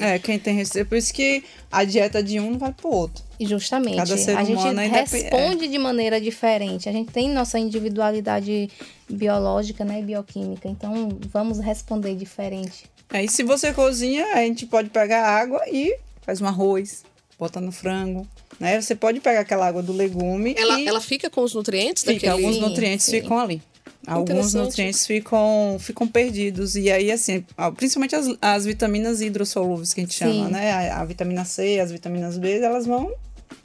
[0.00, 0.88] É, quem tem receita.
[0.88, 3.24] Por isso que a dieta de um não vai pro outro.
[3.40, 3.96] Justamente.
[3.96, 5.68] Cada ser a gente responde é.
[5.68, 6.88] de maneira diferente.
[6.88, 8.70] A gente tem nossa individualidade
[9.08, 10.68] biológica, né, bioquímica.
[10.68, 12.84] Então, vamos responder diferente.
[13.12, 17.04] É, e se você cozinha, a gente pode pegar água e faz um arroz,
[17.38, 18.26] bota no frango.
[18.58, 18.80] Né?
[18.80, 20.54] Você pode pegar aquela água do legume.
[20.56, 20.86] Ela, e...
[20.86, 22.32] ela fica com os nutrientes fica, daquele...
[22.32, 23.62] Alguns nutrientes sim, ficam ali.
[24.06, 26.76] Alguns nutrientes ficam, ficam perdidos.
[26.76, 27.44] E aí, assim,
[27.76, 30.24] principalmente as, as vitaminas hidrossolúveis que a gente Sim.
[30.24, 30.90] chama, né?
[30.90, 33.12] A, a, vitamina C, as vitaminas B, elas vão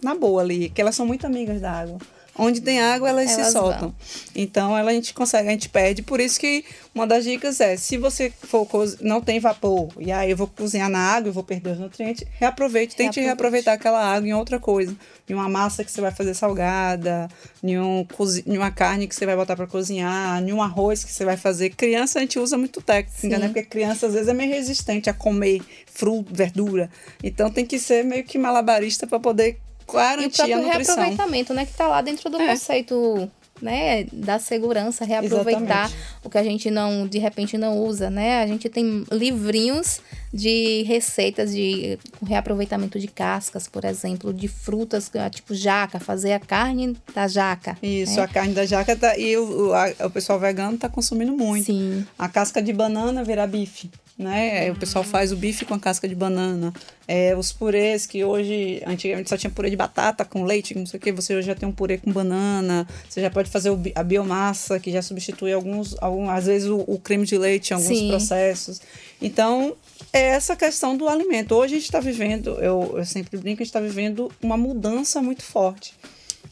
[0.01, 1.99] na boa ali, que elas são muito amigas da água.
[2.37, 3.89] Onde tem água, elas, elas se soltam.
[3.89, 3.95] Vão.
[4.33, 6.01] Então, ela, a gente consegue, a gente perde.
[6.01, 6.63] Por isso que
[6.95, 8.67] uma das dicas é, se você for
[9.01, 12.25] não tem vapor, e aí eu vou cozinhar na água, eu vou perder os nutrientes,
[12.39, 13.25] reaproveite, tente reaproveite.
[13.25, 14.95] reaproveitar aquela água em outra coisa.
[15.29, 17.29] Em uma massa que você vai fazer salgada,
[17.63, 18.05] em, um,
[18.45, 21.37] em uma carne que você vai botar para cozinhar, em um arroz que você vai
[21.37, 21.69] fazer.
[21.69, 23.47] Criança, a gente usa muito técnica, né?
[23.47, 26.89] Porque criança, às vezes, é meio resistente a comer fruta, verdura.
[27.23, 29.57] Então, tem que ser meio que malabarista para poder
[29.91, 32.47] garantir e o próprio reaproveitamento, né, que está lá dentro do é.
[32.47, 33.29] conceito
[33.61, 35.95] né, da segurança, reaproveitar Exatamente.
[36.23, 38.41] o que a gente não, de repente, não usa, né?
[38.41, 40.01] A gente tem livrinhos
[40.33, 46.39] de receitas de reaproveitamento de cascas, por exemplo, de frutas, ah, tipo jaca, fazer a
[46.39, 47.77] carne da jaca.
[47.83, 48.23] Isso, né?
[48.23, 51.65] a carne da jaca tá, e o, a, o pessoal vegano está consumindo muito.
[51.65, 52.05] Sim.
[52.17, 54.69] A casca de banana virar bife né?
[54.71, 56.73] O pessoal faz o bife com a casca de banana.
[57.07, 60.97] É, os purês que hoje, antigamente só tinha purê de batata com leite, não sei
[60.97, 62.87] o que, você hoje já tem um purê com banana.
[63.09, 66.79] Você já pode fazer o, a biomassa, que já substitui alguns, algum, às vezes o,
[66.87, 68.09] o creme de leite em alguns Sim.
[68.09, 68.81] processos.
[69.21, 69.75] Então,
[70.13, 71.55] é essa questão do alimento.
[71.55, 75.21] Hoje a gente está vivendo, eu, eu sempre brinco, a gente está vivendo uma mudança
[75.21, 75.93] muito forte.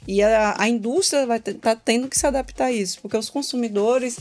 [0.07, 3.29] E a, a indústria vai estar tá tendo que se adaptar a isso, porque os
[3.29, 4.17] consumidores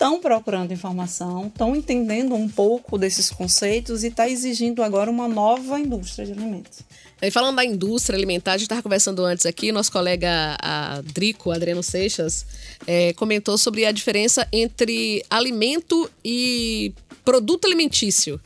[0.00, 5.78] estão procurando informação, estão entendendo um pouco desses conceitos e está exigindo agora uma nova
[5.78, 6.78] indústria de alimentos.
[7.20, 10.56] E falando da indústria alimentar, a gente estava conversando antes aqui, nosso colega
[11.04, 12.46] Drico, Adriano Seixas,
[12.86, 18.40] é, comentou sobre a diferença entre alimento e produto alimentício.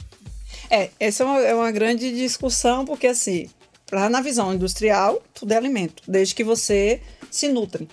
[0.68, 3.48] É, essa é uma, é uma grande discussão, porque assim,
[3.92, 7.88] lá na visão industrial, tudo é alimento, desde que você se nutre.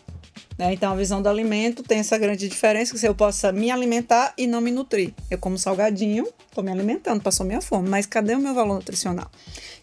[0.62, 0.74] Né?
[0.74, 4.46] Então, a visão do alimento tem essa grande diferença, que eu possa me alimentar e
[4.46, 5.12] não me nutrir.
[5.28, 9.28] Eu como salgadinho, estou me alimentando, passou minha fome, mas cadê o meu valor nutricional?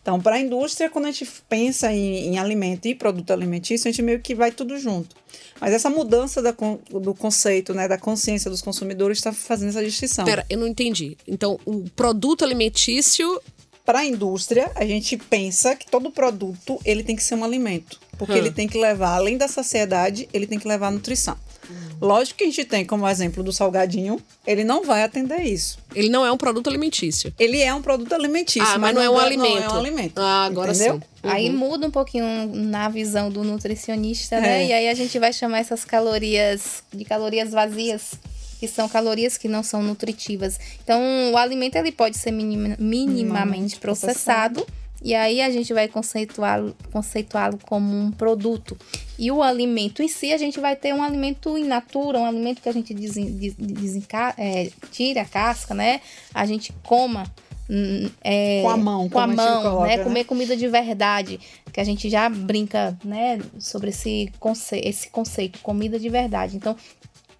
[0.00, 3.90] Então, para a indústria, quando a gente pensa em, em, alimento e produto alimentício, a
[3.90, 5.16] gente meio que vai tudo junto.
[5.60, 10.24] Mas essa mudança da, do conceito, né, da consciência dos consumidores está fazendo essa distinção.
[10.24, 11.18] Pera, eu não entendi.
[11.26, 13.42] Então, o produto alimentício
[13.84, 17.98] para a indústria, a gente pensa que todo produto ele tem que ser um alimento.
[18.18, 18.36] Porque hum.
[18.36, 21.36] ele tem que levar, além da saciedade, ele tem que levar nutrição.
[21.70, 21.74] Hum.
[22.00, 25.78] Lógico que a gente tem como exemplo do salgadinho, ele não vai atender isso.
[25.94, 27.32] Ele não é um produto alimentício.
[27.38, 29.60] Ele é um produto alimentício, ah, mas, mas não, é um alimento.
[29.60, 30.18] Não é um alimento.
[30.18, 30.94] Ah, agora entendeu?
[30.94, 31.00] sim.
[31.24, 31.30] Uhum.
[31.30, 34.62] Aí muda um pouquinho na visão do nutricionista, né?
[34.62, 34.66] É.
[34.66, 38.12] E aí a gente vai chamar essas calorias de calorias vazias
[38.58, 40.58] que são calorias que não são nutritivas.
[40.82, 41.00] Então,
[41.32, 44.66] o alimento ele pode ser minima, minimamente processado, processado,
[45.02, 48.76] e aí a gente vai conceituá-lo conceituá como um produto.
[49.18, 52.60] E o alimento em si, a gente vai ter um alimento in natura, um alimento
[52.60, 56.00] que a gente desen, desenca, é, tira a casca, né?
[56.34, 57.24] A gente coma.
[57.70, 59.96] Hum, é, com a mão, com a mão, coloca, né?
[59.98, 60.04] né?
[60.04, 61.38] Comer comida de verdade,
[61.70, 63.38] que a gente já brinca, né?
[63.58, 66.56] Sobre esse, conce esse conceito, comida de verdade.
[66.56, 66.74] Então,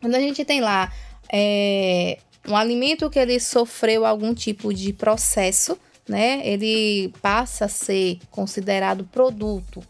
[0.00, 0.92] quando a gente tem lá
[1.32, 6.40] é, um alimento que ele sofreu algum tipo de processo, né?
[6.44, 9.82] Ele passa a ser considerado produto.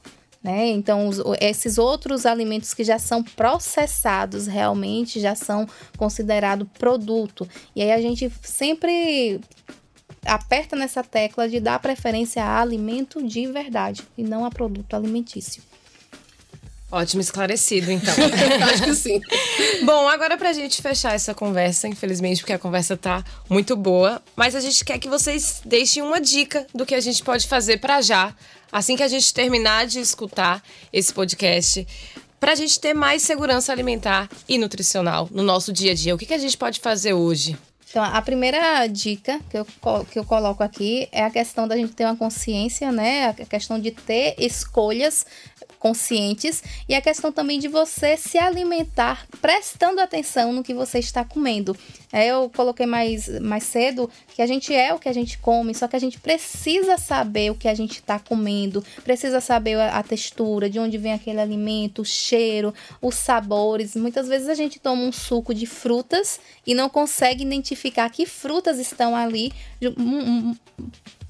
[0.43, 0.69] Né?
[0.69, 7.49] Então, os, esses outros alimentos que já são processados realmente já são considerados produto.
[7.75, 9.41] E aí a gente sempre
[10.25, 15.63] aperta nessa tecla de dar preferência a alimento de verdade e não a produto alimentício.
[16.91, 18.15] Ótimo, esclarecido, então.
[18.73, 19.21] Acho que sim.
[19.85, 24.55] Bom, agora pra gente fechar essa conversa, infelizmente, porque a conversa tá muito boa, mas
[24.55, 28.01] a gente quer que vocês deixem uma dica do que a gente pode fazer para
[28.01, 28.35] já,
[28.73, 31.87] assim que a gente terminar de escutar esse podcast,
[32.41, 36.15] pra gente ter mais segurança alimentar e nutricional no nosso dia a dia.
[36.15, 37.55] O que, que a gente pode fazer hoje?
[37.91, 39.67] Então, a primeira dica que eu,
[40.11, 43.29] que eu coloco aqui é a questão da gente ter uma consciência, né?
[43.29, 45.25] A questão de ter escolhas
[45.79, 51.25] conscientes e a questão também de você se alimentar prestando atenção no que você está
[51.25, 51.77] comendo.
[52.13, 55.75] É, eu coloquei mais, mais cedo que a gente é o que a gente come,
[55.75, 59.99] só que a gente precisa saber o que a gente está comendo, precisa saber a,
[59.99, 63.95] a, textura, de onde vem aquele alimento, o cheiro, os sabores.
[63.95, 67.78] Muitas vezes a gente toma um suco de frutas e não consegue identificar
[68.11, 69.53] que frutas estão ali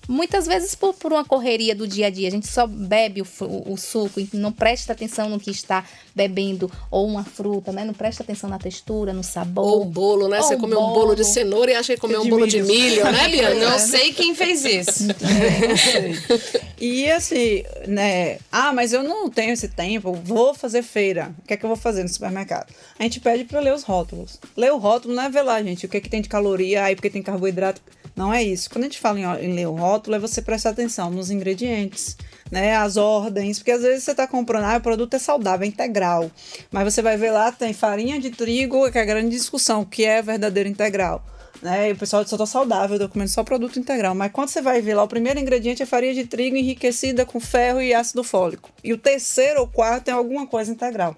[0.08, 3.26] Muitas vezes por, por uma correria do dia a dia, a gente só bebe o,
[3.42, 7.84] o, o, suco e não presta atenção no que está bebendo, ou uma fruta, né?
[7.84, 9.66] Não presta atenção na textura, no sabor.
[9.66, 10.38] Ou um bolo, né?
[10.38, 13.04] Ou Você comeu um bolo de cenoura e acha que comeu um bolo de milho,
[13.04, 13.54] né, Bianca?
[13.54, 15.08] Não sei quem fez isso.
[15.28, 16.60] É, não sei.
[16.80, 18.38] E assim, né?
[18.50, 21.34] Ah, mas eu não tenho esse tempo, vou fazer feira.
[21.38, 22.72] O que é que eu vou fazer no supermercado?
[22.98, 24.38] A gente pede para ler os rótulos.
[24.56, 26.84] Ler o rótulo não é ver lá, gente, o que é que tem de caloria,
[26.84, 27.80] aí porque tem carboidrato.
[28.18, 28.68] Não é isso.
[28.68, 32.16] Quando a gente fala em, em ler o rótulo, é você prestar atenção nos ingredientes,
[32.50, 32.74] né?
[32.74, 36.28] As ordens, porque às vezes você está comprando, ah, o produto é saudável, é integral.
[36.68, 39.86] Mas você vai ver lá, tem farinha de trigo, que é a grande discussão, o
[39.86, 41.24] que é verdadeiro integral.
[41.62, 41.90] Né?
[41.90, 44.16] E o pessoal só tá saudável, eu tô comendo só produto integral.
[44.16, 47.38] Mas quando você vai ver lá, o primeiro ingrediente é farinha de trigo enriquecida com
[47.38, 48.68] ferro e ácido fólico.
[48.82, 51.16] E o terceiro ou quarto é alguma coisa integral.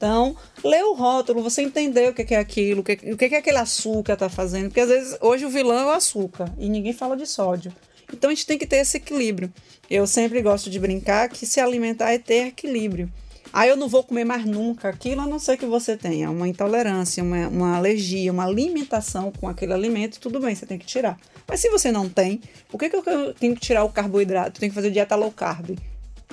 [0.00, 0.34] Então,
[0.64, 4.30] lê o rótulo, você entender o que é aquilo, o que, é aquele açúcar está
[4.30, 4.68] fazendo.
[4.68, 7.70] Porque às vezes, hoje o vilão é o açúcar e ninguém fala de sódio.
[8.10, 9.52] Então, a gente tem que ter esse equilíbrio.
[9.90, 13.12] Eu sempre gosto de brincar que se alimentar é ter equilíbrio.
[13.52, 16.48] Ah, eu não vou comer mais nunca aquilo, a não ser que você tenha uma
[16.48, 21.18] intolerância, uma, uma alergia, uma alimentação com aquele alimento, tudo bem, você tem que tirar.
[21.46, 24.56] Mas se você não tem, por que, que eu tenho que tirar o carboidrato?
[24.56, 25.76] Eu tenho que fazer dieta low carb?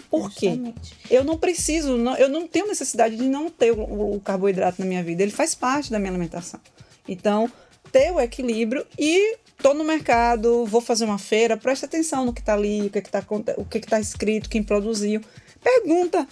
[0.09, 0.59] Por quê?
[1.09, 4.87] Eu não preciso, não, eu não tenho necessidade de não ter o, o, carboidrato na
[4.87, 5.23] minha vida.
[5.23, 6.59] Ele faz parte da minha alimentação.
[7.07, 7.51] Então,
[7.91, 12.41] ter o equilíbrio e tô no mercado, vou fazer uma feira, preste atenção no que
[12.41, 13.23] está ali, o que está
[13.57, 15.21] o que está escrito, quem produziu.
[15.63, 16.27] Pergunta.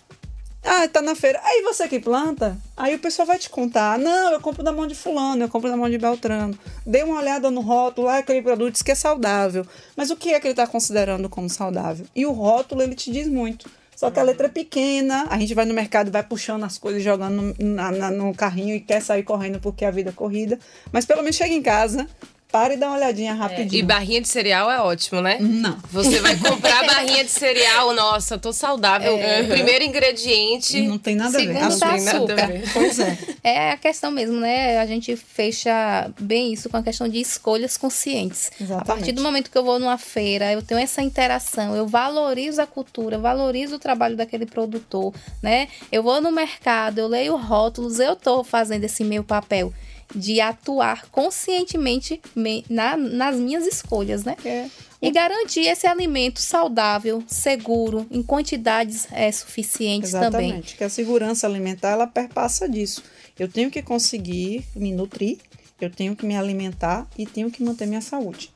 [0.67, 1.39] Ah, tá na feira.
[1.43, 3.99] Aí você que planta, aí o pessoal vai te contar.
[3.99, 6.57] Não, eu compro da mão de fulano, eu compro da mão de Beltrano.
[6.83, 9.63] Dê uma olhada no rótulo, lá aquele produto diz que é saudável.
[9.95, 12.07] Mas o que é que ele está considerando como saudável?
[12.15, 13.69] E o rótulo, ele te diz muito.
[13.95, 17.01] Só que a letra é pequena, a gente vai no mercado, vai puxando as coisas,
[17.01, 20.59] jogando no, na, na, no carrinho e quer sair correndo porque a vida é corrida.
[20.91, 22.07] Mas pelo menos chega em casa,
[22.55, 23.35] para e dá uma olhadinha é.
[23.35, 23.81] rapidinho.
[23.81, 23.83] É.
[23.83, 25.37] E barrinha de cereal é ótimo, né?
[25.41, 25.77] Não.
[25.91, 29.17] Você vai comprar barrinha de cereal, nossa, tô saudável.
[29.17, 29.43] É.
[29.43, 30.81] Primeiro ingrediente.
[30.87, 31.53] Não tem nada a ver.
[31.53, 32.49] Segundo tá açúcar.
[32.71, 33.17] Pois é.
[33.43, 34.79] É a questão mesmo, né?
[34.79, 38.49] A gente fecha bem isso com a questão de escolhas conscientes.
[38.59, 38.81] Exatamente.
[38.81, 42.61] A partir do momento que eu vou numa feira, eu tenho essa interação, eu valorizo
[42.61, 45.13] a cultura, eu valorizo o trabalho daquele produtor,
[45.43, 45.67] né?
[45.91, 49.73] Eu vou no mercado, eu leio rótulos, eu tô fazendo esse meu papel
[50.13, 52.21] de atuar conscientemente
[52.69, 54.35] na, nas minhas escolhas, né?
[54.43, 54.69] É.
[55.01, 60.47] E garantir esse alimento saudável, seguro, em quantidades é, suficientes Exatamente, também.
[60.47, 63.03] Exatamente, que a segurança alimentar ela perpassa disso.
[63.37, 65.37] Eu tenho que conseguir me nutrir,
[65.79, 68.51] eu tenho que me alimentar e tenho que manter minha saúde.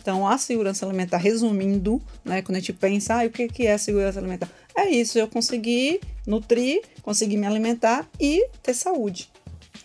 [0.00, 3.76] Então, a segurança alimentar, resumindo, né, quando a gente pensa, ah, o que, que é
[3.76, 4.48] segurança alimentar?
[4.74, 9.28] É isso, eu conseguir nutrir, conseguir me alimentar e ter saúde.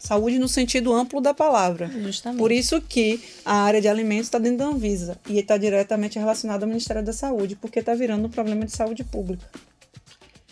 [0.04, 1.90] Saúde no sentido amplo da palavra.
[1.90, 2.38] Justamente.
[2.38, 6.66] Por isso que a área de alimentos está dentro da Anvisa e está diretamente relacionada
[6.66, 9.48] ao Ministério da Saúde, porque está virando um problema de saúde pública.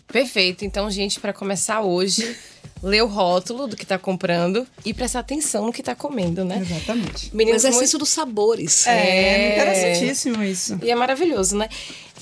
[0.07, 0.63] Perfeito.
[0.63, 2.33] Então, gente, para começar hoje,
[2.81, 6.57] ler o rótulo do que está comprando e prestar atenção no que está comendo, né?
[6.57, 7.35] Exatamente.
[7.35, 8.05] Meninas, o exercício muito...
[8.05, 8.87] dos sabores.
[8.87, 10.79] É, é, interessantíssimo isso.
[10.81, 11.67] E é maravilhoso, né?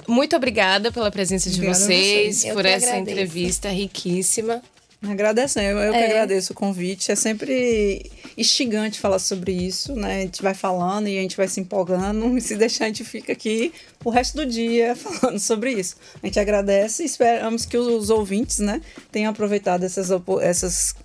[0.08, 3.12] Muito obrigada pela presença de obrigada vocês, por essa agradeço.
[3.12, 4.64] entrevista riquíssima.
[5.02, 5.98] Agradecendo, eu, eu é.
[5.98, 7.10] que agradeço o convite.
[7.12, 10.18] É sempre instigante falar sobre isso, né?
[10.18, 13.06] A gente vai falando e a gente vai se empolgando, e se deixar, a gente
[13.06, 13.72] fica aqui
[14.04, 15.96] o resto do dia falando sobre isso.
[16.22, 20.10] A gente agradece e esperamos que os ouvintes, né, tenham aproveitado essas,
[20.42, 20.96] essas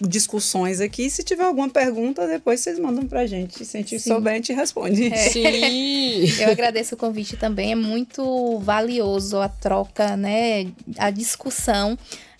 [0.00, 1.10] discussões aqui.
[1.10, 3.64] Se tiver alguma pergunta, depois vocês mandam pra gente.
[3.64, 4.10] Se a gente Sim.
[4.10, 5.12] souber, a gente responde.
[5.12, 5.16] É.
[5.16, 6.24] Sim!
[6.40, 7.72] Eu agradeço o convite também.
[7.72, 10.68] É muito valioso a troca, né?
[10.96, 11.98] A discussão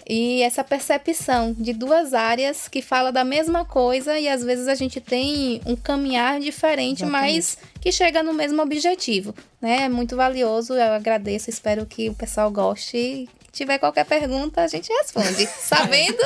[0.09, 4.75] e essa percepção de duas áreas que fala da mesma coisa e às vezes a
[4.75, 7.35] gente tem um caminhar diferente, Exatamente.
[7.35, 9.83] mas que chega no mesmo objetivo, né?
[9.83, 14.89] É muito valioso, eu agradeço, espero que o pessoal goste tiver qualquer pergunta, a gente
[14.89, 15.47] responde.
[15.61, 16.19] Sabendo?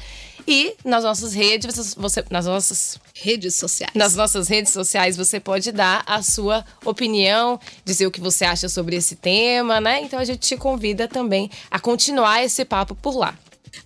[0.47, 3.93] E nas nossas redes, você, nas nossas redes sociais.
[3.95, 8.67] Nas nossas redes sociais você pode dar a sua opinião, dizer o que você acha
[8.73, 10.01] sobre esse tema, né?
[10.01, 13.37] Então a gente te convida também a continuar esse papo por lá.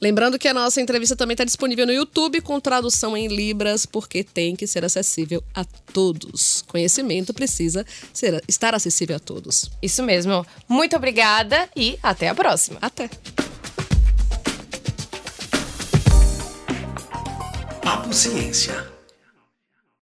[0.01, 4.23] Lembrando que a nossa entrevista também está disponível no YouTube com tradução em Libras, porque
[4.23, 6.63] tem que ser acessível a todos.
[6.67, 9.71] Conhecimento precisa ser, estar acessível a todos.
[9.81, 10.45] Isso mesmo.
[10.67, 12.77] Muito obrigada e até a próxima.
[12.81, 13.09] Até.
[17.81, 18.96] Papo Ciência.